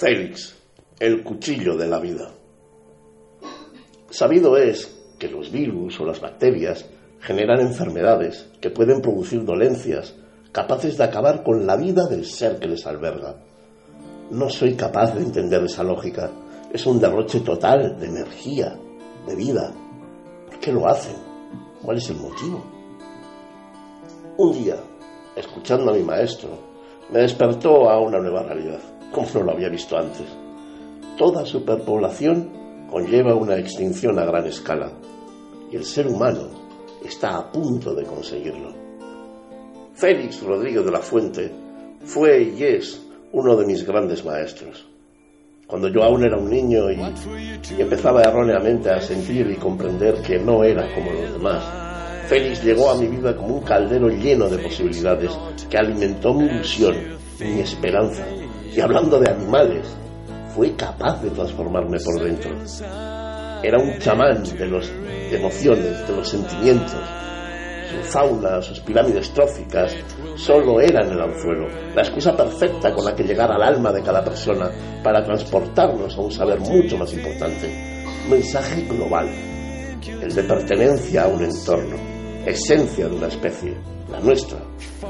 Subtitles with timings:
[0.00, 0.56] Félix,
[0.98, 2.30] el cuchillo de la vida.
[4.08, 6.86] Sabido es que los virus o las bacterias
[7.20, 10.14] generan enfermedades que pueden producir dolencias
[10.52, 13.44] capaces de acabar con la vida del ser que les alberga.
[14.30, 16.30] No soy capaz de entender esa lógica.
[16.72, 18.74] Es un derroche total de energía,
[19.26, 19.70] de vida.
[20.46, 21.16] ¿Por qué lo hacen?
[21.82, 22.64] ¿Cuál es el motivo?
[24.38, 24.76] Un día,
[25.36, 26.58] escuchando a mi maestro,
[27.12, 28.80] me despertó a una nueva realidad,
[29.12, 30.26] como no lo había visto antes.
[31.16, 34.92] Toda superpoblación conlleva una extinción a gran escala
[35.70, 36.48] y el ser humano
[37.04, 38.72] está a punto de conseguirlo.
[39.94, 41.52] Félix Rodríguez de la Fuente
[42.04, 44.86] fue y es uno de mis grandes maestros.
[45.66, 50.38] Cuando yo aún era un niño y, y, empezaba erróneamente a sentir y comprender que
[50.38, 51.62] no era como los demás,
[52.26, 55.30] Félix llegó a mi vida como un caldero lleno de posibilidades
[55.68, 56.96] que alimentó mi ilusión,
[57.38, 58.26] mi esperanza.
[58.72, 59.86] Y hablando de animales,
[60.54, 62.50] fue capaz de transformarme por dentro.
[63.62, 64.90] Era un chamán de las
[65.32, 67.00] emociones, de los sentimientos.
[67.90, 69.94] Su fauna, sus pirámides tróficas,
[70.36, 74.22] solo eran el anzuelo, la excusa perfecta con la que llegar al alma de cada
[74.24, 74.70] persona
[75.02, 79.28] para transportarnos a un saber mucho más importante, mensaje global,
[80.22, 83.76] el de pertenencia a un entorno, esencia de una especie,
[84.10, 84.58] la nuestra,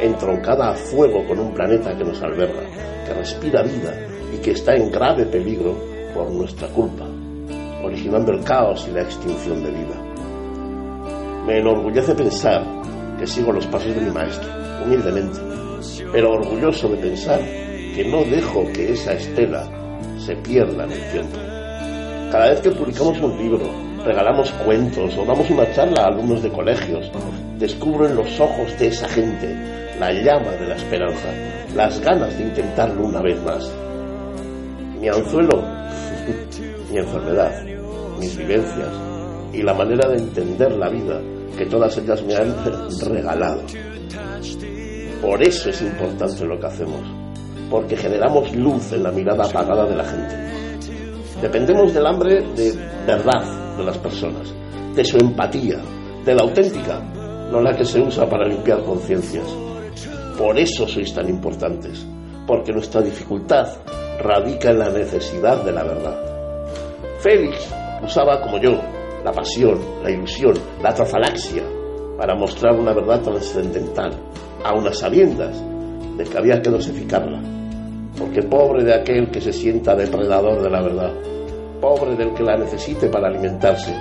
[0.00, 2.62] entroncada a fuego con un planeta que nos alberga,
[3.06, 3.94] que respira vida
[4.34, 5.74] y que está en grave peligro
[6.14, 7.06] por nuestra culpa,
[7.82, 10.02] originando el caos y la extinción de vida.
[11.46, 12.64] Me enorgullece pensar
[13.18, 14.48] que sigo los pasos de mi maestro,
[14.84, 15.38] humildemente,
[16.12, 19.68] pero orgulloso de pensar que no dejo que esa estela
[20.18, 21.36] se pierda en el tiempo.
[22.30, 23.64] Cada vez que publicamos un libro,
[24.06, 27.10] regalamos cuentos o damos una charla a alumnos de colegios,
[27.58, 29.48] descubro en los ojos de esa gente
[29.98, 31.28] la llama de la esperanza,
[31.74, 33.68] las ganas de intentarlo una vez más.
[35.00, 35.60] Mi anzuelo,
[36.90, 37.64] mi enfermedad,
[38.20, 38.88] mis vivencias
[39.52, 41.20] y la manera de entender la vida
[41.58, 42.54] que todas ellas me han
[43.12, 43.62] regalado.
[45.20, 47.02] Por eso es importante lo que hacemos,
[47.68, 50.36] porque generamos luz en la mirada apagada de la gente.
[51.42, 52.72] Dependemos del hambre de
[53.04, 54.52] verdad de las personas,
[54.94, 55.78] de su empatía,
[56.24, 57.00] de la auténtica,
[57.50, 59.46] no la que se usa para limpiar conciencias.
[60.38, 62.06] Por eso sois tan importantes,
[62.46, 63.68] porque nuestra dificultad
[64.20, 66.18] radica en la necesidad de la verdad.
[67.20, 67.72] Félix
[68.02, 68.72] usaba, como yo,
[69.24, 71.62] la pasión, la ilusión, la trafalaxia
[72.16, 74.10] para mostrar una verdad trascendental,
[74.64, 75.62] a unas sabiendas
[76.16, 77.40] de que había que dosificarla.
[78.18, 81.12] Porque pobre de aquel que se sienta depredador de la verdad,
[81.80, 83.94] pobre del que la necesite para alimentarse,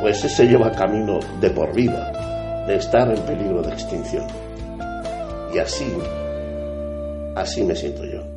[0.00, 4.26] pues ese lleva camino de por vida, de estar en peligro de extinción.
[5.54, 5.92] Y así,
[7.36, 8.31] así me siento yo.